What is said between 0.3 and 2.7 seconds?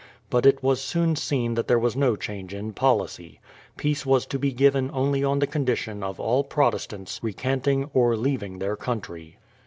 But it was soon seen that there was no change